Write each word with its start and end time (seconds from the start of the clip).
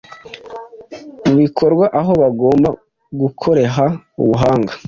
mubikorwa 1.23 1.85
aho 1.99 2.11
bagomba 2.21 2.69
gukoreha 3.21 3.85
ubuhanga 4.21 4.73